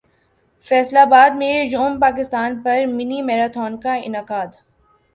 [0.67, 4.47] فیصل ابادمیںیوم پاکستان پر mini marathon کا انعقاد